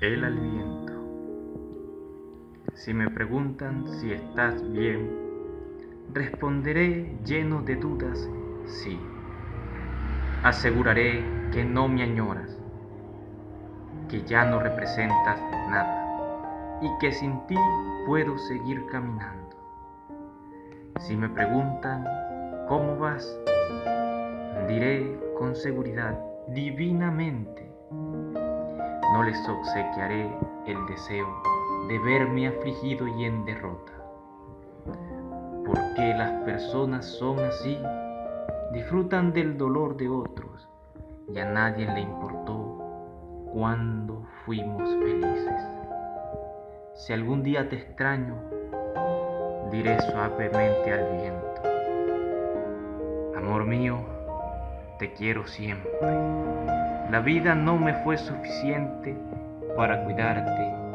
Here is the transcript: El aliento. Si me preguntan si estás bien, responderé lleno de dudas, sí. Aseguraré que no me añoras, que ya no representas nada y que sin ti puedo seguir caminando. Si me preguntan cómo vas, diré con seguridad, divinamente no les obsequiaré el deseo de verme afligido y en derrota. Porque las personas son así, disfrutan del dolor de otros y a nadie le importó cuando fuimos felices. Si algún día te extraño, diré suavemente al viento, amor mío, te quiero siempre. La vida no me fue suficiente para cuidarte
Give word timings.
El 0.00 0.22
aliento. 0.22 0.92
Si 2.74 2.94
me 2.94 3.10
preguntan 3.10 3.84
si 3.88 4.12
estás 4.12 4.62
bien, 4.70 5.10
responderé 6.14 7.18
lleno 7.24 7.62
de 7.62 7.74
dudas, 7.74 8.30
sí. 8.64 8.96
Aseguraré 10.44 11.24
que 11.50 11.64
no 11.64 11.88
me 11.88 12.04
añoras, 12.04 12.56
que 14.08 14.22
ya 14.22 14.44
no 14.44 14.60
representas 14.60 15.40
nada 15.68 16.78
y 16.80 16.96
que 17.00 17.10
sin 17.10 17.44
ti 17.48 17.56
puedo 18.06 18.38
seguir 18.38 18.86
caminando. 18.92 19.56
Si 21.00 21.16
me 21.16 21.28
preguntan 21.28 22.06
cómo 22.68 22.98
vas, 22.98 23.36
diré 24.68 25.18
con 25.36 25.56
seguridad, 25.56 26.16
divinamente 26.46 27.68
no 29.18 29.24
les 29.24 29.48
obsequiaré 29.48 30.30
el 30.64 30.86
deseo 30.86 31.26
de 31.88 31.98
verme 31.98 32.46
afligido 32.46 33.08
y 33.08 33.24
en 33.24 33.44
derrota. 33.44 33.92
Porque 35.66 36.14
las 36.16 36.44
personas 36.44 37.04
son 37.04 37.40
así, 37.40 37.76
disfrutan 38.72 39.32
del 39.32 39.58
dolor 39.58 39.96
de 39.96 40.08
otros 40.08 40.68
y 41.34 41.36
a 41.40 41.46
nadie 41.46 41.92
le 41.92 42.02
importó 42.02 42.78
cuando 43.52 44.24
fuimos 44.44 44.88
felices. 44.88 45.62
Si 46.94 47.12
algún 47.12 47.42
día 47.42 47.68
te 47.68 47.74
extraño, 47.74 48.36
diré 49.72 50.00
suavemente 50.00 50.92
al 50.92 51.16
viento, 51.16 51.62
amor 53.36 53.64
mío, 53.64 53.98
te 55.00 55.12
quiero 55.12 55.44
siempre. 55.44 55.90
La 57.10 57.20
vida 57.20 57.54
no 57.54 57.78
me 57.78 57.94
fue 58.04 58.18
suficiente 58.18 59.16
para 59.76 60.04
cuidarte 60.04 60.87